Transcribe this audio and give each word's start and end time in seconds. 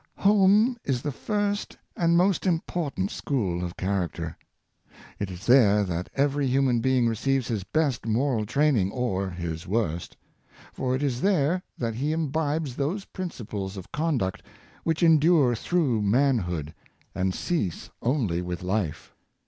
OME 0.25 0.77
is 0.83 1.03
the 1.03 1.11
first 1.11 1.77
and 1.95 2.17
most 2.17 2.47
important 2.47 3.11
school 3.11 3.63
of 3.63 3.77
character. 3.77 4.35
It 5.19 5.29
is 5.29 5.45
there 5.45 5.83
that 5.83 6.09
every 6.15 6.47
human 6.47 6.79
being 6.79 7.07
receives 7.07 7.47
his 7.49 7.63
best 7.63 8.07
moral 8.07 8.47
training, 8.47 8.91
or 8.91 9.29
his 9.29 9.67
worst; 9.67 10.17
for 10.73 10.95
it 10.95 11.03
is 11.03 11.21
there 11.21 11.61
that 11.77 11.93
he 11.93 12.13
imbibes 12.13 12.75
those 12.75 13.05
principles 13.05 13.77
of 13.77 13.91
conduct 13.91 14.41
v^hich 14.87 15.03
endure 15.03 15.53
through 15.53 16.01
manhood, 16.01 16.73
and 17.13 17.35
cease 17.35 17.91
only 18.01 18.41
with 18.41 18.63
life. 18.63 19.13